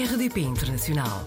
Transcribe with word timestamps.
RDP 0.00 0.40
Internacional. 0.40 1.26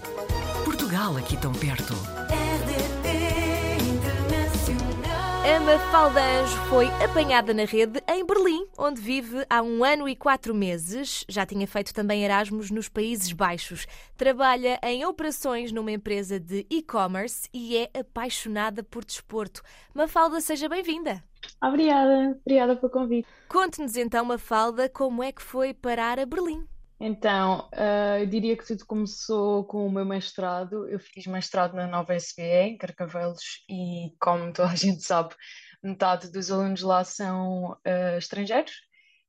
Portugal 0.64 1.16
aqui 1.16 1.40
tão 1.40 1.52
perto. 1.52 1.94
RDP 2.26 3.78
Internacional. 3.88 5.44
A 5.46 5.60
Mafalda 5.60 6.20
Anjo 6.20 6.56
foi 6.68 6.86
apanhada 7.04 7.54
na 7.54 7.66
rede 7.66 8.02
em 8.08 8.26
Berlim, 8.26 8.66
onde 8.76 9.00
vive 9.00 9.46
há 9.48 9.62
um 9.62 9.84
ano 9.84 10.08
e 10.08 10.16
quatro 10.16 10.52
meses. 10.52 11.24
Já 11.28 11.46
tinha 11.46 11.68
feito 11.68 11.94
também 11.94 12.24
Erasmus 12.24 12.72
nos 12.72 12.88
Países 12.88 13.32
Baixos. 13.32 13.86
Trabalha 14.16 14.80
em 14.82 15.06
operações 15.06 15.70
numa 15.70 15.92
empresa 15.92 16.40
de 16.40 16.66
e-commerce 16.68 17.48
e 17.54 17.76
é 17.76 17.90
apaixonada 17.96 18.82
por 18.82 19.04
desporto. 19.04 19.62
Mafalda, 19.94 20.40
seja 20.40 20.68
bem-vinda. 20.68 21.22
Obrigada, 21.62 22.36
obrigada 22.44 22.74
pelo 22.74 22.90
convite. 22.90 23.28
Conte-nos 23.48 23.96
então, 23.96 24.24
Mafalda, 24.24 24.88
como 24.88 25.22
é 25.22 25.30
que 25.30 25.42
foi 25.42 25.72
parar 25.72 26.18
a 26.18 26.26
Berlim. 26.26 26.66
Então, 27.00 27.68
ah, 27.72 28.20
eu 28.20 28.26
diria 28.26 28.56
que 28.56 28.66
tudo 28.66 28.86
começou 28.86 29.64
com 29.66 29.86
o 29.86 29.92
meu 29.92 30.04
mestrado. 30.04 30.88
Eu 30.88 30.98
fiz 30.98 31.26
mestrado 31.26 31.74
na 31.74 31.86
Nova 31.86 32.14
SBE, 32.14 32.42
em 32.42 32.78
Carcavelos, 32.78 33.64
e 33.68 34.14
como 34.20 34.52
toda 34.52 34.70
a 34.70 34.74
gente 34.76 35.02
sabe, 35.02 35.34
metade 35.82 36.30
dos 36.30 36.50
alunos 36.50 36.82
lá 36.82 37.04
são 37.04 37.76
ah, 37.84 38.16
estrangeiros. 38.18 38.72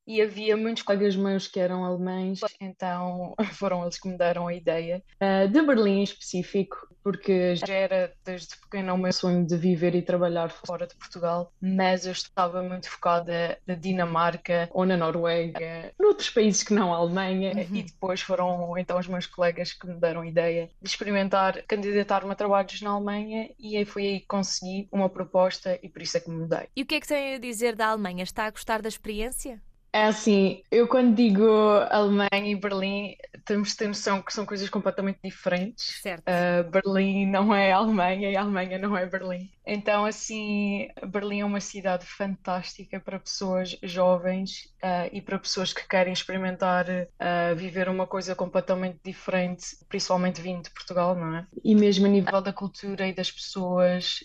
E 0.07 0.21
havia 0.21 0.55
muitos 0.55 0.83
colegas 0.83 1.15
meus 1.15 1.47
que 1.47 1.59
eram 1.59 1.83
alemães, 1.83 2.39
então 2.61 3.33
foram 3.53 3.83
eles 3.83 3.99
que 3.99 4.07
me 4.07 4.17
deram 4.17 4.47
a 4.47 4.53
ideia 4.53 5.03
ah, 5.19 5.45
de 5.45 5.61
Berlim 5.61 5.99
em 5.99 6.03
específico, 6.03 6.87
porque 7.03 7.55
já 7.55 7.73
era 7.73 8.13
desde 8.23 8.57
pequena 8.57 8.93
o 8.93 8.97
meu 8.97 9.11
sonho 9.11 9.45
de 9.45 9.57
viver 9.57 9.95
e 9.95 10.01
trabalhar 10.01 10.49
fora 10.49 10.85
de 10.85 10.95
Portugal, 10.95 11.51
mas 11.61 12.05
eu 12.05 12.11
estava 12.11 12.61
muito 12.61 12.89
focada 12.89 13.57
na 13.65 13.75
Dinamarca 13.75 14.69
ou 14.71 14.85
na 14.85 14.97
Noruega, 14.97 15.91
noutros 15.99 16.29
países 16.29 16.63
que 16.63 16.73
não 16.73 16.93
a 16.93 16.97
Alemanha, 16.97 17.67
e 17.71 17.83
depois 17.83 18.21
foram 18.21 18.77
então 18.77 18.99
os 18.99 19.07
meus 19.07 19.25
colegas 19.25 19.73
que 19.73 19.87
me 19.87 19.99
deram 19.99 20.21
a 20.21 20.27
ideia 20.27 20.69
de 20.81 20.89
experimentar 20.89 21.63
candidatar-me 21.67 22.31
a 22.31 22.35
trabalhos 22.35 22.81
na 22.81 22.91
Alemanha, 22.91 23.49
e 23.57 23.77
aí 23.77 23.85
foi 23.85 24.07
aí 24.07 24.19
que 24.19 24.27
consegui 24.27 24.87
uma 24.91 25.09
proposta 25.09 25.79
e 25.81 25.89
por 25.89 26.01
isso 26.01 26.17
é 26.17 26.19
que 26.19 26.29
me 26.29 26.37
mudei. 26.37 26.67
E 26.75 26.81
o 26.81 26.85
que 26.85 26.95
é 26.95 26.99
que 26.99 27.07
tem 27.07 27.35
a 27.35 27.39
dizer 27.39 27.75
da 27.75 27.87
Alemanha? 27.87 28.23
Está 28.23 28.45
a 28.45 28.51
gostar 28.51 28.81
da 28.81 28.89
experiência? 28.89 29.61
É 29.95 30.03
assim, 30.07 30.61
eu 30.69 30.89
quando 30.89 31.15
digo 31.15 31.41
Alemanha 31.89 32.27
e 32.51 32.53
Berlim, 32.55 33.15
temos 33.45 33.69
de 33.69 33.77
ter 33.77 33.87
noção 33.87 34.21
que 34.21 34.33
são 34.33 34.45
coisas 34.45 34.69
completamente 34.69 35.19
diferentes. 35.23 36.01
Certo. 36.01 36.23
Uh, 36.27 36.69
Berlim 36.69 37.27
não 37.27 37.53
é 37.53 37.71
Alemanha 37.71 38.31
e 38.31 38.35
a 38.35 38.41
Alemanha 38.41 38.77
não 38.77 38.97
é 38.97 39.05
Berlim. 39.05 39.49
Então, 39.65 40.05
assim, 40.05 40.89
Berlim 41.07 41.41
é 41.41 41.45
uma 41.45 41.59
cidade 41.59 42.05
fantástica 42.05 42.99
para 42.99 43.19
pessoas 43.19 43.77
jovens 43.81 44.73
uh, 44.83 45.09
e 45.11 45.21
para 45.21 45.39
pessoas 45.39 45.73
que 45.73 45.87
querem 45.87 46.13
experimentar 46.13 46.85
uh, 46.87 47.55
viver 47.55 47.87
uma 47.87 48.05
coisa 48.05 48.35
completamente 48.35 48.99
diferente, 49.03 49.77
principalmente 49.87 50.41
vindo 50.41 50.63
de 50.63 50.71
Portugal, 50.71 51.15
não 51.15 51.37
é? 51.37 51.47
E 51.63 51.75
mesmo 51.75 52.05
a 52.05 52.09
nível 52.09 52.41
da 52.41 52.53
cultura 52.53 53.07
e 53.07 53.13
das 53.13 53.31
pessoas, 53.31 54.23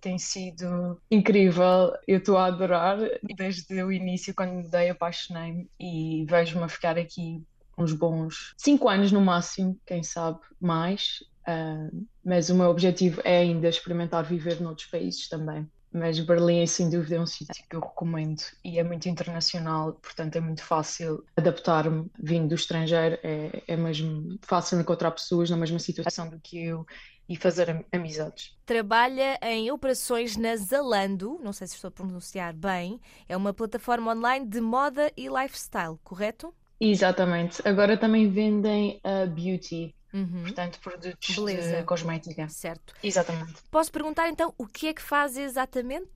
tem 0.00 0.18
sido 0.18 1.00
incrível. 1.10 1.92
Eu 2.06 2.18
estou 2.18 2.36
a 2.36 2.46
adorar. 2.46 2.98
Desde 3.36 3.82
o 3.82 3.92
início, 3.92 4.34
quando 4.34 4.52
me 4.52 4.62
mudei, 4.62 4.90
apaixonei-me 4.90 5.68
e 5.78 6.24
vejo-me 6.28 6.64
a 6.64 6.68
ficar 6.68 6.98
aqui 6.98 7.42
uns 7.80 7.92
bons 7.92 8.54
cinco 8.56 8.88
anos 8.88 9.12
no 9.12 9.20
máximo, 9.20 9.78
quem 9.86 10.02
sabe 10.02 10.38
mais. 10.60 11.18
Uh, 11.48 12.06
mas 12.24 12.50
o 12.50 12.54
meu 12.54 12.68
objetivo 12.70 13.20
é 13.24 13.38
ainda 13.38 13.68
experimentar 13.68 14.24
viver 14.24 14.60
noutros 14.60 14.88
países 14.88 15.28
também. 15.28 15.66
Mas 15.92 16.20
Berlim, 16.20 16.64
sem 16.66 16.88
dúvida, 16.88 17.16
é 17.16 17.20
um 17.20 17.26
sítio 17.26 17.64
que 17.68 17.74
eu 17.74 17.80
recomendo 17.80 18.42
e 18.64 18.78
é 18.78 18.84
muito 18.84 19.08
internacional, 19.08 19.94
portanto 19.94 20.36
é 20.36 20.40
muito 20.40 20.62
fácil 20.62 21.24
adaptar-me 21.36 22.08
vindo 22.22 22.48
do 22.50 22.54
estrangeiro. 22.54 23.18
É, 23.24 23.62
é 23.66 23.76
mesmo 23.76 24.38
fácil 24.42 24.80
encontrar 24.80 25.10
pessoas 25.10 25.50
na 25.50 25.56
mesma 25.56 25.80
situação 25.80 26.28
do 26.30 26.38
que 26.38 26.64
eu 26.64 26.86
e 27.28 27.36
fazer 27.36 27.70
am- 27.70 27.84
amizades. 27.92 28.56
Trabalha 28.64 29.36
em 29.42 29.70
operações 29.72 30.36
na 30.36 30.54
Zalando, 30.54 31.40
não 31.42 31.52
sei 31.52 31.66
se 31.66 31.74
estou 31.74 31.88
a 31.88 31.92
pronunciar 31.92 32.54
bem, 32.54 33.00
é 33.28 33.36
uma 33.36 33.52
plataforma 33.52 34.12
online 34.12 34.46
de 34.46 34.60
moda 34.60 35.12
e 35.16 35.28
lifestyle, 35.28 35.98
correto? 36.04 36.54
Exatamente. 36.80 37.60
Agora 37.68 37.96
também 37.96 38.30
vendem 38.30 39.00
a 39.04 39.26
beauty, 39.26 39.94
Uhum. 40.12 40.42
portanto, 40.42 40.80
produtos 40.80 41.36
Beleza. 41.36 41.76
de 41.76 41.82
cosmética. 41.84 42.48
Certo. 42.48 42.94
Exatamente. 43.02 43.54
Posso 43.70 43.92
perguntar 43.92 44.28
então 44.28 44.52
o 44.58 44.66
que 44.66 44.88
é 44.88 44.94
que 44.94 45.02
faz 45.02 45.36
exatamente? 45.36 46.10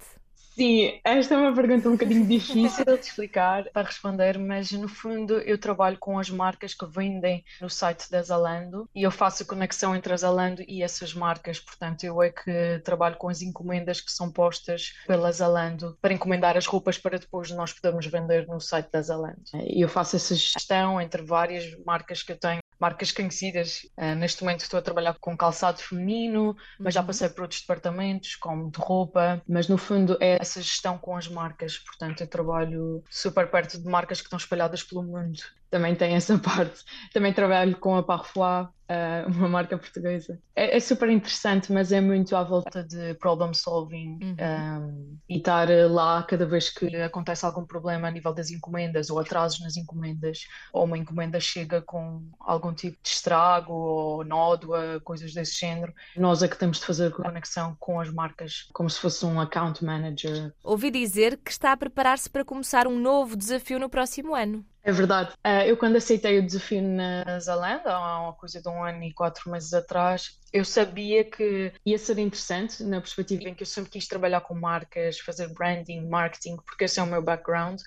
Sim, 0.57 1.01
esta 1.03 1.35
é 1.35 1.37
uma 1.37 1.53
pergunta 1.53 1.89
um 1.89 1.93
bocadinho 1.93 2.25
difícil 2.27 2.85
de 2.85 2.93
explicar 3.01 3.65
para 3.73 3.89
responder, 3.89 4.39
mas 4.39 4.71
no 4.71 4.89
fundo 4.89 5.39
eu 5.41 5.59
trabalho 5.59 5.99
com 5.99 6.17
as 6.17 6.31
marcas 6.31 6.73
que 6.75 6.87
vendem 6.87 7.45
no 7.61 7.69
site 7.69 8.09
da 8.09 8.23
Zalando 8.23 8.89
e 8.95 9.03
eu 9.03 9.11
faço 9.11 9.43
a 9.43 9.47
conexão 9.47 9.97
entre 9.97 10.13
a 10.13 10.17
Zalando 10.17 10.63
e 10.69 10.81
essas 10.81 11.13
marcas, 11.13 11.59
portanto 11.59 12.05
eu 12.05 12.23
é 12.23 12.31
que 12.31 12.81
trabalho 12.85 13.17
com 13.17 13.29
as 13.29 13.43
encomendas 13.43 14.01
que 14.01 14.13
são 14.13 14.31
postas 14.31 14.95
pela 15.09 15.33
Zalando 15.33 15.99
para 16.01 16.15
encomendar 16.15 16.57
as 16.57 16.67
roupas 16.67 16.99
para 16.99 17.19
depois 17.19 17.51
nós 17.51 17.73
podermos 17.73 18.07
vender 18.07 18.47
no 18.47 18.61
site 18.61 18.93
da 18.93 19.03
Zalando. 19.03 19.43
E 19.55 19.81
eu 19.81 19.89
faço 19.89 20.15
essa 20.15 20.37
gestão 20.37 21.01
entre 21.01 21.21
várias 21.23 21.77
marcas 21.85 22.23
que 22.23 22.31
eu 22.31 22.39
tenho. 22.39 22.64
Marcas 22.81 23.13
conhecidas, 23.13 23.83
Uh, 23.97 24.15
neste 24.17 24.43
momento 24.43 24.61
estou 24.63 24.79
a 24.79 24.83
trabalhar 24.83 25.15
com 25.21 25.37
calçado 25.37 25.81
feminino, 25.81 26.57
mas 26.83 26.95
já 26.95 27.01
Uhum. 27.01 27.07
passei 27.07 27.29
por 27.29 27.43
outros 27.43 27.61
departamentos, 27.61 28.37
como 28.37 28.71
de 28.71 28.79
roupa, 28.81 29.43
mas 29.49 29.69
no 29.69 29.79
fundo 29.79 30.17
é 30.21 30.37
essa 30.41 30.61
gestão 30.61 30.99
com 30.99 31.17
as 31.17 31.29
marcas. 31.29 31.79
Portanto, 31.79 32.21
eu 32.23 32.27
trabalho 32.29 33.03
super 33.11 33.51
perto 33.51 33.79
de 33.79 33.89
marcas 33.89 34.19
que 34.21 34.27
estão 34.27 34.37
espalhadas 34.39 34.83
pelo 34.83 35.03
mundo. 35.03 35.41
Também 35.75 35.97
tem 35.97 36.15
essa 36.15 36.39
parte. 36.39 36.85
Também 37.13 37.33
trabalho 37.33 37.77
com 37.77 37.97
a 37.97 38.03
Parfois, 38.05 38.69
uh, 38.89 39.29
uma 39.37 39.49
marca 39.49 39.77
portuguesa. 39.77 40.39
É, 40.55 40.77
é 40.77 40.79
super 40.79 41.11
interessante, 41.11 41.73
mas 41.73 41.91
é 41.91 42.01
muito 42.01 42.37
à 42.37 42.45
volta 42.45 42.85
de 42.85 43.15
problem 43.15 43.53
solving 43.53 44.21
Uhum. 44.23 44.37
um, 44.39 45.19
e 45.29 45.39
estar 45.39 45.69
lá 45.91 46.23
cada 46.23 46.47
vez 46.47 46.71
que 46.71 46.95
acontece 46.99 47.45
algum 47.45 47.67
problema 47.67 48.07
a 48.07 48.11
nível 48.13 48.33
das 48.33 48.53
encomendas 48.53 49.11
ou 49.11 49.19
atrasos 49.19 49.59
nas 49.61 49.77
encomendas, 49.77 50.47
ou 50.73 50.85
uma 50.85 50.97
encomenda 50.97 51.41
chega 51.41 51.83
com 51.83 52.23
algum 52.39 52.73
tipo 52.73 52.97
de 53.03 53.09
estrago 53.09 53.73
ou 53.73 54.25
nódoa, 54.25 55.01
coisas 55.03 55.35
desse 55.35 55.59
género. 55.59 55.93
Nós 56.17 56.41
é 56.45 56.47
que 56.47 56.57
temos 56.57 56.79
de 56.79 56.87
fazer 56.87 57.11
conexão 57.11 57.77
com 57.81 57.99
as 58.01 58.13
marcas, 58.13 58.69
como 58.73 58.89
se 58.89 59.01
fosse 59.01 59.27
um 59.27 59.41
account 59.41 59.85
manager. 59.85 60.55
Ouvi 60.63 60.93
dizer 60.93 61.37
que 61.39 61.51
está 61.51 61.73
a 61.73 61.77
preparar-se 61.77 62.31
para 62.31 62.45
começar 62.45 62.87
um 62.87 62.97
novo 62.97 63.37
desafio 63.37 63.81
no 63.81 63.89
próximo 63.89 64.37
ano. 64.37 64.65
É 64.87 64.93
verdade. 64.93 65.33
Ah, 65.43 65.67
eu, 65.67 65.79
quando 65.79 65.97
aceitei 65.97 66.39
o 66.39 66.45
desafio 66.45 66.83
na 66.83 67.39
Zalando, 67.41 67.89
há 67.89 68.21
uma 68.21 68.35
coisa 68.35 68.61
de 68.61 68.69
um 68.69 68.85
ano 68.85 69.03
e 69.03 69.15
quatro 69.15 69.51
meses 69.51 69.73
atrás, 69.73 70.39
eu 70.53 70.63
sabia 70.63 71.25
que 71.25 71.73
ia 71.87 71.97
ser 71.97 72.19
interessante, 72.19 72.83
na 72.85 73.01
perspectiva 73.01 73.49
em 73.49 73.55
que 73.55 73.63
eu 73.63 73.67
sempre 73.67 73.91
quis 73.91 74.07
trabalhar 74.07 74.43
com 74.43 74.55
marcas, 74.55 75.19
fazer 75.19 75.49
branding, 75.55 76.07
marketing, 76.07 76.57
porque 76.57 76.85
esse 76.85 77.01
é 77.01 77.03
o 77.03 77.07
meu 77.07 77.23
background, 77.23 77.81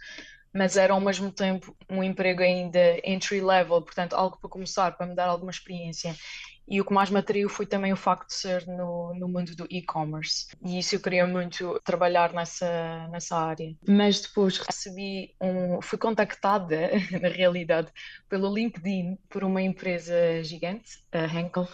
mas 0.54 0.78
era 0.78 0.94
ao 0.94 1.02
mesmo 1.02 1.32
tempo 1.32 1.76
um 1.90 2.04
emprego 2.04 2.42
ainda 2.42 2.80
entry 3.04 3.42
level, 3.42 3.82
portanto, 3.84 4.14
algo 4.14 4.40
para 4.42 4.50
começar, 4.50 4.92
para 4.98 5.06
me 5.08 5.16
dar 5.16 5.28
alguma 5.30 5.52
experiência. 5.52 6.16
E 6.68 6.82
o 6.82 6.86
que 6.86 6.94
mais 6.94 7.10
me 7.10 7.20
atraiu 7.20 7.48
foi 7.48 7.66
também 7.66 7.94
o 7.94 7.98
facto 7.98 8.28
de 8.28 8.34
ser 8.34 8.68
no, 8.68 9.14
no 9.16 9.28
mundo 9.28 9.56
do 9.56 9.66
e-commerce. 9.70 10.48
E 10.66 10.80
isso 10.80 10.96
eu 10.96 11.00
queria 11.00 11.26
muito 11.26 11.80
trabalhar 11.84 12.34
nessa, 12.34 13.08
nessa 13.08 13.38
área. 13.38 13.74
Mas 13.88 14.22
depois 14.22 14.58
recebi 14.58 15.34
um. 15.40 15.82
Fui 15.82 15.98
contactada, 15.98 16.92
na 17.22 17.30
realidade, 17.30 17.92
pelo 18.28 18.54
LinkedIn 18.54 19.18
por 19.30 19.44
uma 19.44 19.62
empresa 19.62 20.44
gigante, 20.44 21.00
a 21.12 21.26
Henkel, 21.26 21.68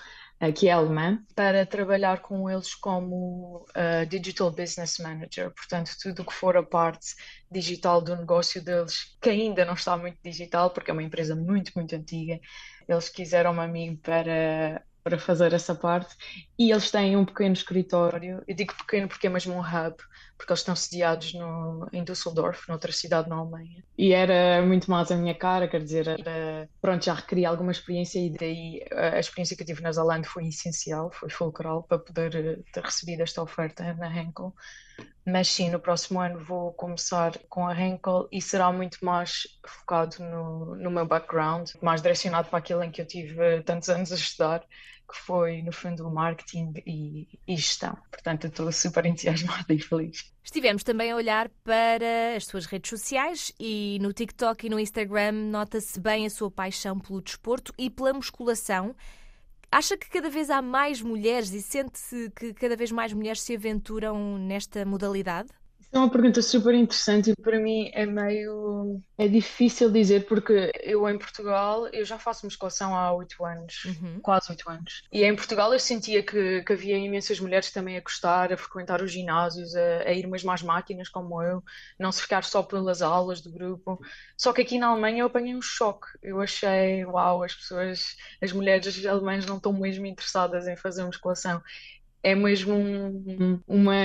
que 0.51 0.67
é 0.67 0.71
alemã, 0.71 1.23
para 1.35 1.65
trabalhar 1.65 2.19
com 2.19 2.49
eles 2.49 2.75
como 2.75 3.65
eh, 3.73 4.05
Digital 4.05 4.51
Business 4.51 4.97
Manager. 4.97 5.51
Portanto, 5.51 5.91
tudo 6.01 6.21
o 6.21 6.25
que 6.25 6.33
for 6.33 6.57
a 6.57 6.63
parte 6.63 7.15
digital 7.49 8.01
do 8.01 8.15
negócio 8.15 8.61
deles, 8.61 9.15
que 9.21 9.29
ainda 9.29 9.63
não 9.63 9.73
está 9.73 9.95
muito 9.95 10.17
digital, 10.23 10.71
porque 10.71 10.91
é 10.91 10.93
uma 10.93 11.03
empresa 11.03 11.35
muito, 11.35 11.71
muito 11.75 11.95
antiga. 11.95 12.39
Eles 12.87 13.09
quiseram-me 13.09 13.59
a 13.59 13.67
mim 13.67 13.95
para, 13.95 14.83
para 15.03 15.19
fazer 15.19 15.53
essa 15.53 15.75
parte 15.75 16.15
e 16.57 16.71
eles 16.71 16.89
têm 16.89 17.17
um 17.17 17.25
pequeno 17.25 17.53
escritório. 17.53 18.41
Eu 18.47 18.55
digo 18.55 18.73
pequeno 18.75 19.07
porque 19.07 19.27
é 19.27 19.29
mesmo 19.29 19.53
um 19.53 19.59
hub, 19.59 19.95
porque 20.37 20.51
eles 20.51 20.61
estão 20.61 20.75
sediados 20.75 21.33
no, 21.33 21.87
em 21.91 22.03
Düsseldorf, 22.03 22.67
noutra 22.69 22.91
cidade 22.91 23.29
na 23.29 23.35
Alemanha. 23.35 23.83
E 23.97 24.13
era 24.13 24.65
muito 24.65 24.89
mais 24.89 25.11
a 25.11 25.15
minha 25.15 25.35
cara, 25.35 25.67
quer 25.67 25.81
dizer, 25.83 26.07
era, 26.07 26.69
pronto, 26.81 27.03
já 27.03 27.13
requeria 27.13 27.49
alguma 27.49 27.71
experiência 27.71 28.19
e 28.19 28.29
daí 28.29 28.85
a 28.91 29.13
a 29.15 29.19
experiência 29.19 29.55
que 29.55 29.63
eu 29.63 29.67
tive 29.67 29.81
na 29.81 29.91
Zalando 29.91 30.27
foi 30.27 30.47
essencial, 30.47 31.11
foi 31.11 31.29
fulcral 31.29 31.83
para 31.83 31.99
poder 31.99 32.35
eh, 32.35 32.59
ter 32.71 32.83
recebido 32.83 33.21
esta 33.21 33.41
oferta 33.41 33.93
na 33.93 34.07
Henkel. 34.07 34.53
Mas 35.25 35.47
sim, 35.47 35.69
no 35.69 35.79
próximo 35.79 36.19
ano 36.19 36.39
vou 36.39 36.73
começar 36.73 37.37
com 37.49 37.65
a 37.67 37.79
Henkel 37.79 38.27
e 38.31 38.41
será 38.41 38.71
muito 38.71 39.03
mais 39.03 39.47
focado 39.65 40.17
no, 40.19 40.75
no 40.75 40.91
meu 40.91 41.05
background, 41.05 41.69
mais 41.81 42.01
direcionado 42.01 42.49
para 42.49 42.59
aquilo 42.59 42.83
em 42.83 42.91
que 42.91 43.01
eu 43.01 43.05
tive 43.05 43.61
tantos 43.61 43.89
anos 43.89 44.11
a 44.11 44.15
estudar, 44.15 44.63
que 45.11 45.17
foi, 45.17 45.61
no 45.61 45.71
fundo, 45.71 46.09
marketing 46.09 46.73
e, 46.85 47.27
e 47.47 47.55
gestão. 47.55 47.97
Portanto, 48.11 48.47
estou 48.47 48.71
super 48.71 49.05
entusiasmada 49.05 49.73
e 49.73 49.79
feliz. 49.79 50.33
Estivemos 50.43 50.83
também 50.83 51.11
a 51.11 51.15
olhar 51.15 51.49
para 51.63 52.35
as 52.35 52.45
suas 52.45 52.65
redes 52.65 52.89
sociais 52.89 53.53
e 53.59 53.97
no 54.01 54.11
TikTok 54.11 54.65
e 54.65 54.69
no 54.69 54.79
Instagram 54.79 55.31
nota-se 55.31 55.99
bem 55.99 56.25
a 56.25 56.29
sua 56.29 56.49
paixão 56.49 56.99
pelo 56.99 57.21
desporto 57.21 57.73
e 57.77 57.89
pela 57.89 58.13
musculação. 58.13 58.95
Acha 59.73 59.97
que 59.97 60.07
cada 60.07 60.29
vez 60.29 60.51
há 60.51 60.61
mais 60.61 61.01
mulheres 61.01 61.51
e 61.51 61.59
sente-se 61.59 62.29
que 62.35 62.53
cada 62.53 62.75
vez 62.75 62.91
mais 62.91 63.11
mulheres 63.11 63.41
se 63.41 63.55
aventuram 63.55 64.37
nesta 64.37 64.85
modalidade? 64.85 65.49
É 65.93 65.99
uma 65.99 66.09
pergunta 66.09 66.41
super 66.41 66.73
interessante 66.73 67.29
e 67.29 67.35
para 67.35 67.59
mim 67.59 67.91
é 67.93 68.03
meio 68.03 68.99
é 69.15 69.27
difícil 69.27 69.91
dizer 69.91 70.25
porque 70.25 70.71
eu 70.81 71.07
em 71.07 71.19
Portugal 71.19 71.85
eu 71.89 72.03
já 72.03 72.17
faço 72.17 72.47
musculação 72.47 72.95
há 72.95 73.13
oito 73.13 73.45
anos, 73.45 73.75
Uhum. 73.85 74.19
quase 74.19 74.51
oito 74.51 74.67
anos. 74.67 75.03
E 75.11 75.23
em 75.23 75.35
Portugal 75.35 75.71
eu 75.71 75.79
sentia 75.79 76.23
que, 76.23 76.63
que 76.63 76.73
havia 76.73 76.97
imensas 76.97 77.39
mulheres 77.39 77.69
também 77.71 77.95
a 77.95 78.01
gostar, 78.01 78.51
a 78.51 78.57
frequentar 78.57 79.03
os 79.03 79.11
ginásios, 79.11 79.75
a, 79.75 79.99
a 80.09 80.11
ir 80.13 80.25
mesmo 80.25 80.49
às 80.51 80.63
máquinas 80.63 81.09
como 81.09 81.43
eu, 81.43 81.63
não 81.99 82.11
se 82.11 82.23
ficar 82.23 82.43
só 82.43 82.63
pelas 82.63 83.03
aulas 83.03 83.39
do 83.41 83.51
grupo. 83.51 83.99
Só 84.35 84.51
que 84.51 84.61
aqui 84.61 84.79
na 84.79 84.87
Alemanha 84.87 85.19
eu 85.21 85.27
apanhei 85.27 85.55
um 85.55 85.61
choque. 85.61 86.07
Eu 86.23 86.41
achei, 86.41 87.05
uau, 87.05 87.43
as 87.43 87.53
pessoas, 87.53 88.15
as 88.41 88.51
mulheres 88.51 89.05
alemãs 89.05 89.45
não 89.45 89.57
estão 89.57 89.71
mesmo 89.71 90.07
interessadas 90.07 90.67
em 90.67 90.75
fazer 90.75 91.03
musculação 91.05 91.61
é 92.23 92.33
mesmo 92.33 92.73
um- 92.73 93.59
uma 93.67 93.95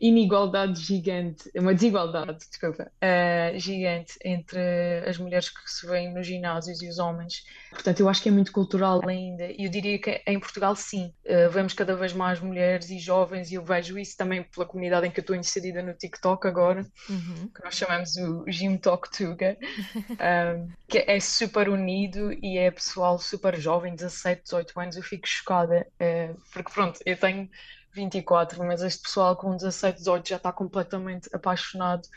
inigualdade 0.00 0.78
gigante, 0.80 1.50
uma 1.56 1.74
desigualdade, 1.74 2.38
desculpa, 2.50 2.92
eh, 3.00 3.54
gigante 3.56 4.12
entre 4.24 4.60
as 5.06 5.16
mulheres 5.18 5.48
que 5.48 5.60
se 5.70 5.86
veem 5.86 6.12
nos 6.12 6.26
ginásios 6.26 6.82
e 6.82 6.88
os 6.88 6.98
homens. 6.98 7.42
Portanto, 7.70 8.00
eu 8.00 8.08
acho 8.08 8.22
que 8.22 8.28
é 8.28 8.32
muito 8.32 8.52
cultural 8.52 9.00
ainda. 9.08 9.46
E 9.50 9.64
eu 9.64 9.70
diria 9.70 9.98
que 9.98 10.22
em 10.26 10.38
Portugal, 10.38 10.76
sim, 10.76 11.12
eh, 11.24 11.48
vemos 11.48 11.72
cada 11.72 11.96
vez 11.96 12.12
mais 12.12 12.40
mulheres 12.40 12.90
e 12.90 12.98
jovens, 12.98 13.50
e 13.50 13.54
eu 13.54 13.64
vejo 13.64 13.98
isso 13.98 14.16
também 14.16 14.42
pela 14.42 14.66
comunidade 14.66 15.06
em 15.06 15.10
que 15.10 15.20
eu 15.20 15.22
estou 15.22 15.34
inserida 15.34 15.82
no 15.82 15.94
TikTok 15.94 16.46
agora, 16.46 16.86
Uhum. 17.08 17.48
que 17.54 17.64
nós 17.64 17.74
chamamos 17.74 18.16
o 18.16 18.44
Gym 18.50 18.76
Talk 18.76 19.10
Tuga, 19.10 19.56
um, 19.58 19.64
que 20.88 20.98
é 21.06 21.18
super 21.20 21.68
unido 21.70 22.32
e 22.34 22.58
é 22.58 22.70
pessoal 22.70 23.18
super 23.18 23.58
jovem, 23.58 23.94
17, 23.94 24.42
18 24.42 24.78
anos. 24.78 24.96
Eu 24.96 25.02
fico 25.02 25.26
chocada, 25.26 25.86
eh, 25.98 26.34
porque 26.52 26.70
pronto, 26.70 27.00
eu 27.06 27.16
tenho 27.16 27.48
24, 27.92 28.64
mas 28.64 28.82
este 28.82 29.02
pessoal 29.02 29.36
com 29.36 29.56
17, 29.56 29.98
18 29.98 30.28
já 30.28 30.36
está 30.36 30.52
completamente 30.52 31.28
apaixonado 31.34 32.08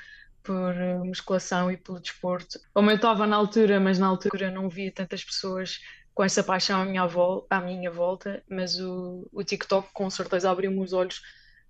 por 0.44 0.74
eh, 0.76 0.98
musculação 1.00 1.72
e 1.72 1.78
pelo 1.78 2.00
desporto. 2.00 2.60
Como 2.74 2.90
eu 2.92 2.96
estava 2.96 3.26
na 3.28 3.36
altura, 3.36 3.80
mas 3.80 4.00
na 4.00 4.08
altura 4.08 4.52
não 4.52 4.70
via 4.70 4.92
tantas 4.92 5.24
pessoas 5.24 5.80
com 6.14 6.24
essa 6.24 6.44
paixão 6.44 6.82
à 6.82 6.86
minha, 6.86 7.06
vol 7.06 7.46
à 7.50 7.60
minha 7.60 7.92
volta, 7.92 8.42
mas 8.50 8.80
o, 8.80 9.28
o 9.34 9.44
TikTok 9.44 9.90
com 9.94 10.10
certeza 10.10 10.50
abriu-me 10.50 10.82
os 10.82 10.94
olhos 10.94 11.22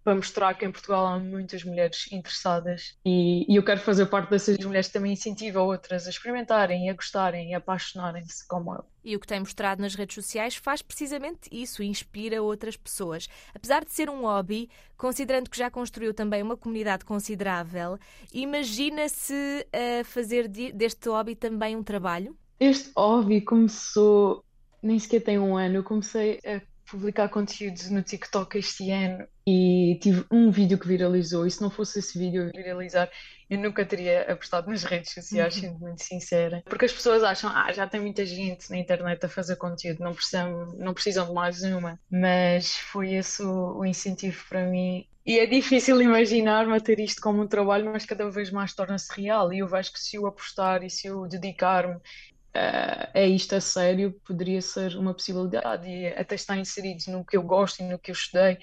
para 0.05 0.15
mostrar 0.15 0.53
que 0.53 0.63
em 0.63 0.71
Portugal 0.71 1.03
há 1.07 1.19
muitas 1.19 1.63
mulheres 1.63 2.07
interessadas 2.11 2.95
e, 3.03 3.51
e 3.51 3.55
eu 3.55 3.63
quero 3.63 3.79
fazer 3.81 4.05
parte 4.05 4.29
dessas 4.29 4.55
mulheres 4.59 4.85
que 4.85 4.93
também 4.93 5.11
incentiva 5.13 5.63
outras 5.63 6.05
a 6.05 6.11
experimentarem, 6.11 6.91
a 6.91 6.93
gostarem 6.93 7.49
e 7.49 7.53
a 7.55 7.57
apaixonarem-se 7.57 8.47
como 8.47 8.75
eu. 8.75 8.85
E 9.03 9.15
o 9.15 9.19
que 9.19 9.25
tem 9.25 9.39
mostrado 9.39 9.81
nas 9.81 9.95
redes 9.95 10.13
sociais 10.13 10.55
faz 10.55 10.83
precisamente 10.83 11.49
isso, 11.51 11.81
inspira 11.81 12.41
outras 12.41 12.77
pessoas. 12.77 13.27
Apesar 13.53 13.83
de 13.83 13.91
ser 13.91 14.07
um 14.07 14.21
hobby, 14.21 14.69
considerando 14.95 15.49
que 15.49 15.57
já 15.57 15.71
construiu 15.71 16.13
também 16.13 16.43
uma 16.43 16.55
comunidade 16.55 17.03
considerável, 17.03 17.97
imagina-se 18.31 19.65
a 19.73 20.03
fazer 20.03 20.47
di- 20.47 20.71
deste 20.71 21.09
hobby 21.09 21.35
também 21.35 21.75
um 21.75 21.81
trabalho? 21.83 22.37
Este 22.59 22.91
hobby 22.95 23.41
começou, 23.41 24.45
nem 24.83 24.99
sequer 24.99 25.21
tem 25.21 25.39
um 25.39 25.57
ano, 25.57 25.77
eu 25.77 25.83
comecei 25.83 26.39
a 26.45 26.61
publicar 26.89 27.29
conteúdos 27.29 27.89
no 27.89 28.01
TikTok 28.01 28.57
este 28.57 28.91
ano 28.91 29.27
e 29.47 29.97
tive 30.01 30.25
um 30.31 30.49
vídeo 30.49 30.77
que 30.77 30.87
viralizou 30.87 31.45
e 31.45 31.51
se 31.51 31.61
não 31.61 31.69
fosse 31.69 31.99
esse 31.99 32.17
vídeo 32.17 32.51
viralizar, 32.55 33.09
eu 33.49 33.59
nunca 33.59 33.85
teria 33.85 34.23
apostado 34.31 34.69
nas 34.69 34.83
redes 34.83 35.13
sociais, 35.13 35.55
sendo 35.55 35.79
muito 35.79 36.03
sincera. 36.03 36.63
Porque 36.65 36.85
as 36.85 36.93
pessoas 36.93 37.23
acham, 37.23 37.51
ah, 37.53 37.71
já 37.71 37.87
tem 37.87 38.01
muita 38.01 38.25
gente 38.25 38.69
na 38.69 38.77
internet 38.77 39.23
a 39.25 39.29
fazer 39.29 39.55
conteúdo, 39.55 40.03
não 40.03 40.13
precisam, 40.13 40.73
não 40.77 40.93
precisam 40.93 41.27
de 41.27 41.33
mais 41.33 41.61
uma. 41.63 41.99
Mas 42.09 42.75
foi 42.75 43.13
esse 43.13 43.43
o, 43.43 43.79
o 43.79 43.85
incentivo 43.85 44.43
para 44.49 44.65
mim. 44.65 45.05
E 45.25 45.39
é 45.39 45.45
difícil 45.47 45.99
imaginar-me 46.01 46.75
a 46.75 46.79
ter 46.79 46.99
isto 46.99 47.19
como 47.19 47.41
um 47.41 47.47
trabalho, 47.47 47.91
mas 47.91 48.05
cada 48.05 48.29
vez 48.29 48.51
mais 48.51 48.73
torna-se 48.73 49.11
real. 49.19 49.51
E 49.51 49.59
eu 49.59 49.67
vejo 49.67 49.91
que 49.91 49.99
se 49.99 50.17
eu 50.17 50.27
apostar 50.27 50.83
e 50.83 50.89
se 50.89 51.07
eu 51.07 51.27
dedicar-me 51.27 51.99
eh, 52.55 53.11
é 53.13 53.27
isto 53.27 53.55
a 53.55 53.61
sério, 53.61 54.13
poderia 54.25 54.61
ser 54.61 54.95
uma 54.97 55.13
possibilidade 55.13 55.87
e 55.89 56.07
até 56.07 56.35
estar 56.35 56.57
inserido 56.57 57.03
no 57.11 57.25
que 57.25 57.35
eu 57.37 57.43
gosto 57.43 57.81
e 57.81 57.83
no 57.83 57.99
que 57.99 58.11
eu 58.11 58.13
estudei 58.13 58.57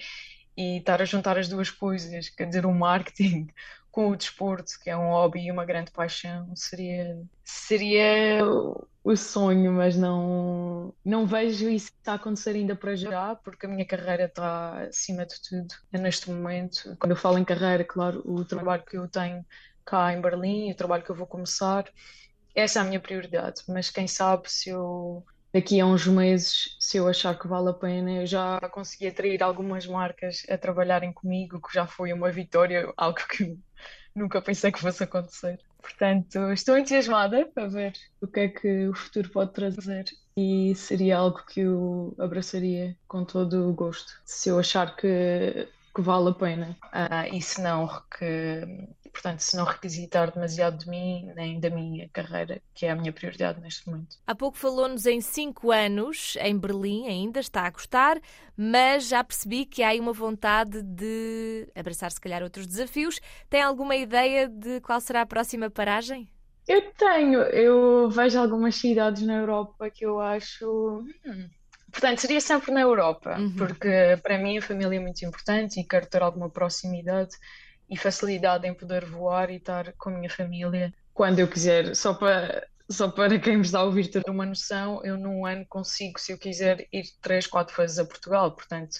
e 0.57 0.77
estar 0.77 1.01
a 1.01 1.05
juntar 1.05 1.37
as 1.37 1.47
duas 1.47 1.69
coisas, 1.71 2.29
quer 2.29 2.47
dizer, 2.47 2.65
o 2.65 2.73
marketing 2.73 3.47
com 3.91 4.09
o 4.09 4.15
desporto, 4.15 4.73
que 4.81 4.89
é 4.89 4.97
um 4.97 5.09
hobby 5.11 5.45
e 5.45 5.51
uma 5.51 5.65
grande 5.65 5.91
paixão, 5.91 6.55
seria, 6.55 7.15
seria 7.43 8.43
o 9.03 9.15
sonho, 9.15 9.71
mas 9.73 9.95
não, 9.95 10.93
não 11.05 11.27
vejo 11.27 11.69
isso 11.69 11.91
a 12.07 12.15
acontecer 12.15 12.51
ainda 12.55 12.75
para 12.75 12.95
já, 12.95 13.35
porque 13.35 13.65
a 13.67 13.69
minha 13.69 13.85
carreira 13.85 14.25
está 14.25 14.83
acima 14.87 15.25
de 15.25 15.35
tudo 15.47 15.67
neste 15.91 16.31
momento. 16.31 16.95
Quando 16.99 17.11
eu 17.11 17.17
falo 17.17 17.37
em 17.37 17.45
carreira, 17.45 17.83
claro, 17.83 18.23
o 18.25 18.43
trabalho 18.45 18.83
que 18.83 18.97
eu 18.97 19.07
tenho 19.07 19.45
cá 19.85 20.11
em 20.13 20.21
Berlim, 20.21 20.71
o 20.71 20.75
trabalho 20.75 21.03
que 21.03 21.11
eu 21.11 21.15
vou 21.15 21.27
começar, 21.27 21.85
essa 22.55 22.79
é 22.79 22.81
a 22.81 22.85
minha 22.85 22.99
prioridade, 22.99 23.61
mas 23.67 23.89
quem 23.89 24.07
sabe 24.07 24.51
se 24.51 24.69
eu 24.69 25.25
daqui 25.53 25.79
a 25.79 25.85
uns 25.85 26.07
meses, 26.07 26.75
se 26.79 26.97
eu 26.97 27.07
achar 27.07 27.37
que 27.37 27.47
vale 27.47 27.69
a 27.69 27.73
pena, 27.73 28.11
eu 28.11 28.25
já 28.25 28.59
consegui 28.71 29.07
atrair 29.07 29.43
algumas 29.43 29.85
marcas 29.85 30.43
a 30.49 30.57
trabalharem 30.57 31.13
comigo, 31.13 31.61
que 31.61 31.73
já 31.73 31.85
foi 31.85 32.11
uma 32.11 32.31
vitória, 32.31 32.91
algo 32.97 33.19
que 33.29 33.55
nunca 34.15 34.41
pensei 34.41 34.71
que 34.71 34.79
fosse 34.79 35.03
acontecer. 35.03 35.59
Portanto, 35.79 36.39
estou 36.53 36.77
entusiasmada 36.77 37.45
para 37.53 37.67
ver 37.67 37.93
o 38.21 38.27
que 38.27 38.39
é 38.39 38.47
que 38.47 38.87
o 38.87 38.95
futuro 38.95 39.29
pode 39.29 39.53
trazer 39.53 40.05
e 40.35 40.73
seria 40.75 41.17
algo 41.17 41.45
que 41.45 41.59
eu 41.59 42.15
abraçaria 42.17 42.95
com 43.07 43.23
todo 43.25 43.69
o 43.69 43.73
gosto, 43.73 44.13
se 44.25 44.49
eu 44.49 44.57
achar 44.57 44.95
que, 44.95 45.67
que 45.93 46.01
vale 46.01 46.29
a 46.29 46.33
pena. 46.33 46.77
Ah, 46.91 47.27
e 47.27 47.41
se 47.41 47.61
não, 47.61 47.87
que, 48.17 48.87
portanto, 49.13 49.39
se 49.41 49.55
não 49.57 49.63
requisitar 49.65 50.31
demasiado 50.33 50.77
de 50.79 50.89
mim, 50.89 51.31
nem 51.35 51.59
da 51.59 51.69
minha 51.69 52.09
carreira, 52.09 52.61
que 52.73 52.85
é 52.85 52.91
a 52.91 52.95
minha 52.95 53.13
prioridade 53.13 53.61
neste 53.61 53.87
momento. 53.89 54.17
Há 54.25 54.33
pouco 54.33 54.57
falou-nos 54.57 55.05
em 55.05 55.19
cinco 55.21 55.69
anos, 55.71 56.37
em 56.39 56.57
Berlim 56.57 57.07
ainda, 57.07 57.39
está 57.41 57.63
a 57.63 57.69
gostar, 57.69 58.21
mas 58.55 59.07
já 59.07 59.21
percebi 59.23 59.65
que 59.65 59.83
há 59.83 59.89
aí 59.89 59.99
uma 59.99 60.13
vontade 60.13 60.81
de 60.81 61.67
abraçar 61.75 62.09
se 62.11 62.21
calhar 62.21 62.41
outros 62.41 62.65
desafios. 62.65 63.19
Tem 63.49 63.61
alguma 63.61 63.95
ideia 63.97 64.47
de 64.47 64.79
qual 64.81 65.01
será 65.01 65.21
a 65.21 65.25
próxima 65.25 65.69
paragem? 65.69 66.29
Eu 66.67 66.93
tenho, 66.93 67.41
eu 67.41 68.09
vejo 68.09 68.39
algumas 68.39 68.75
cidades 68.75 69.21
na 69.23 69.35
Europa 69.35 69.89
que 69.91 70.05
eu 70.05 70.19
acho. 70.21 71.05
hum, 71.25 71.49
Portanto, 71.91 72.19
seria 72.21 72.41
sempre 72.41 72.71
na 72.71 72.81
Europa, 72.81 73.37
Uhum. 73.37 73.55
porque 73.55 74.17
para 74.23 74.37
mim 74.39 74.57
a 74.57 74.61
família 74.61 74.97
é 74.97 74.99
muito 74.99 75.23
importante 75.25 75.79
e 75.79 75.83
quero 75.87 76.07
ter 76.07 76.21
alguma 76.23 76.49
proximidade 76.49 77.35
e 77.93 77.97
facilidade 77.97 78.67
em 78.67 78.73
poder 78.73 79.05
voar 79.05 79.51
e 79.51 79.57
estar 79.57 79.93
com 79.93 80.09
a 80.09 80.13
minha 80.13 80.29
família 80.29 80.91
quando 81.13 81.39
eu 81.39 81.47
quiser. 81.47 81.95
Só 81.95 82.13
para, 82.13 82.67
só 82.89 83.09
para 83.09 83.39
quem 83.39 83.57
me 83.57 83.61
está 83.61 83.79
a 83.79 83.83
ouvir 83.83 84.07
ter 84.07 84.23
uma 84.27 84.45
noção, 84.45 84.99
eu 85.05 85.17
num 85.17 85.45
ano 85.45 85.65
consigo, 85.69 86.19
se 86.19 86.31
eu 86.31 86.37
quiser, 86.37 86.87
ir 86.91 87.03
três, 87.21 87.45
quatro 87.45 87.75
vezes 87.77 87.99
a 87.99 88.05
Portugal. 88.05 88.51
Portanto, 88.51 88.99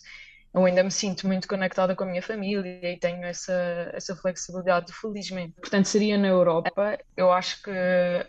eu 0.53 0.63
ainda 0.63 0.83
me 0.83 0.91
sinto 0.91 1.25
muito 1.25 1.47
conectada 1.47 1.95
com 1.95 2.03
a 2.03 2.07
minha 2.07 2.21
família 2.21 2.93
e 2.93 2.97
tenho 2.99 3.23
essa, 3.23 3.89
essa 3.93 4.15
flexibilidade, 4.15 4.93
felizmente. 4.93 5.55
Portanto, 5.59 5.87
seria 5.87 6.17
na 6.17 6.27
Europa. 6.27 6.99
Eu 7.17 7.31
acho 7.31 7.63
que 7.63 7.71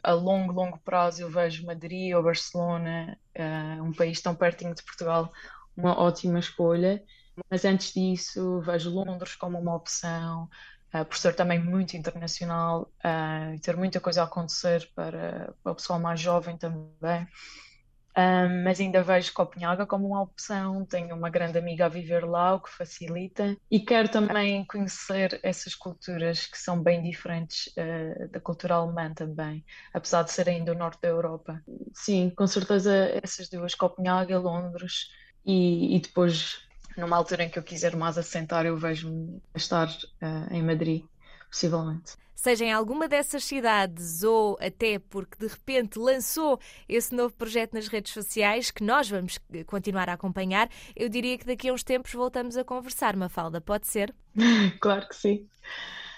a 0.02 0.12
longo, 0.12 0.52
longo 0.52 0.78
prazo 0.78 1.20
eu 1.20 1.30
vejo 1.30 1.66
Madrid 1.66 2.14
ou 2.14 2.22
Barcelona, 2.22 3.18
eh, 3.34 3.82
um 3.82 3.92
país 3.92 4.22
tão 4.22 4.34
pertinho 4.34 4.74
de 4.74 4.82
Portugal, 4.82 5.30
uma 5.76 6.00
ótima 6.00 6.38
escolha. 6.38 7.02
Mas 7.50 7.64
antes 7.64 7.92
disso, 7.92 8.60
vejo 8.60 8.90
Londres 8.90 9.34
como 9.36 9.58
uma 9.58 9.74
opção, 9.74 10.48
eh, 10.92 11.04
por 11.04 11.16
ser 11.16 11.34
também 11.34 11.58
muito 11.58 11.96
internacional, 11.96 12.92
eh, 13.02 13.54
e 13.56 13.60
ter 13.60 13.76
muita 13.76 14.00
coisa 14.00 14.22
a 14.22 14.24
acontecer 14.24 14.88
para, 14.94 15.54
para 15.62 15.72
o 15.72 15.74
pessoal 15.74 16.00
mais 16.00 16.20
jovem 16.20 16.56
também. 16.56 17.26
Mas 18.62 18.78
ainda 18.78 19.02
vejo 19.02 19.32
Copenhaga 19.32 19.84
como 19.86 20.06
uma 20.06 20.22
opção. 20.22 20.86
Tenho 20.86 21.16
uma 21.16 21.28
grande 21.28 21.58
amiga 21.58 21.86
a 21.86 21.88
viver 21.88 22.24
lá, 22.24 22.54
o 22.54 22.60
que 22.60 22.70
facilita. 22.70 23.56
E 23.68 23.80
quero 23.80 24.08
também 24.08 24.64
conhecer 24.66 25.40
essas 25.42 25.74
culturas 25.74 26.46
que 26.46 26.56
são 26.56 26.80
bem 26.80 27.02
diferentes 27.02 27.66
uh, 27.76 28.28
da 28.30 28.40
cultura 28.40 28.76
alemã 28.76 29.12
também, 29.12 29.64
apesar 29.92 30.22
de 30.22 30.30
ser 30.30 30.48
ainda 30.48 30.70
o 30.70 30.76
norte 30.76 31.00
da 31.02 31.08
Europa. 31.08 31.60
Sim, 31.92 32.30
com 32.36 32.46
certeza 32.46 32.94
essas 33.20 33.48
duas, 33.48 33.74
Copenhaga, 33.74 34.38
Londres 34.38 35.08
e, 35.44 35.96
e 35.96 36.00
depois, 36.00 36.58
numa 36.96 37.16
altura 37.16 37.44
em 37.44 37.48
que 37.48 37.58
eu 37.58 37.62
quiser 37.62 37.96
mais 37.96 38.18
assentar, 38.18 38.66
eu 38.66 38.76
vejo-me 38.76 39.40
a 39.52 39.58
estar 39.58 39.88
uh, 39.88 40.52
em 40.52 40.62
Madrid. 40.62 41.04
possivelmente. 41.50 42.12
Seja 42.34 42.64
em 42.64 42.72
alguma 42.72 43.08
dessas 43.08 43.42
cidades 43.44 44.22
ou 44.22 44.58
até 44.60 44.98
porque 44.98 45.38
de 45.38 45.46
repente 45.46 45.98
lançou 45.98 46.60
esse 46.86 47.14
novo 47.14 47.32
projeto 47.34 47.72
nas 47.72 47.88
redes 47.88 48.12
sociais, 48.12 48.70
que 48.70 48.84
nós 48.84 49.08
vamos 49.08 49.38
continuar 49.66 50.10
a 50.10 50.12
acompanhar, 50.12 50.68
eu 50.94 51.08
diria 51.08 51.38
que 51.38 51.46
daqui 51.46 51.70
a 51.70 51.72
uns 51.72 51.82
tempos 51.82 52.12
voltamos 52.12 52.58
a 52.58 52.64
conversar, 52.64 53.16
Mafalda, 53.16 53.62
pode 53.62 53.86
ser? 53.86 54.14
claro 54.78 55.08
que 55.08 55.16
sim. 55.16 55.48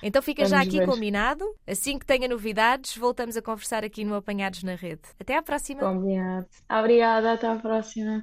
Então 0.03 0.21
fica 0.21 0.45
já 0.45 0.59
Vamos 0.59 0.69
aqui 0.69 0.79
ver. 0.81 0.87
combinado. 0.87 1.45
Assim 1.67 1.99
que 1.99 2.05
tenha 2.05 2.29
novidades, 2.29 2.97
voltamos 2.97 3.37
a 3.37 3.43
conversar 3.43 3.85
aqui 3.85 4.05
no 4.05 4.15
Apanhados 4.15 4.63
na 4.63 4.75
Rede. 4.75 5.03
Até 5.21 5.37
à 5.37 5.43
próxima. 5.43 5.81
Combinado. 5.81 6.47
Obrigada, 6.69 7.33
até 7.33 7.47
à 7.47 7.57
próxima. 7.57 8.23